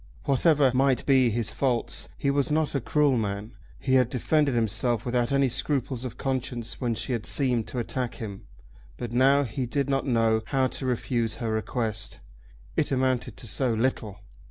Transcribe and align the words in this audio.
Whatever 0.23 0.71
might 0.73 1.05
be 1.05 1.29
his 1.29 1.51
faults 1.53 2.09
he 2.17 2.31
was 2.31 2.49
not 2.49 2.73
a 2.73 2.81
cruel 2.81 3.17
man. 3.19 3.53
He 3.79 3.93
had 3.93 4.09
defended 4.09 4.55
himself 4.55 5.05
without 5.05 5.31
any 5.31 5.47
scruples 5.47 6.03
of 6.05 6.17
conscience 6.17 6.81
when 6.81 6.95
she 6.95 7.13
had 7.13 7.23
seemed 7.27 7.67
to 7.67 7.77
attack 7.77 8.15
him, 8.15 8.47
but 8.97 9.11
now 9.13 9.43
he 9.43 9.67
did 9.67 9.91
not 9.91 10.07
know 10.07 10.41
how 10.47 10.65
to 10.65 10.87
refuse 10.87 11.35
her 11.35 11.51
request. 11.51 12.19
It 12.75 12.91
amounted 12.91 13.37
to 13.37 13.47
so 13.47 13.75
little! 13.75 14.21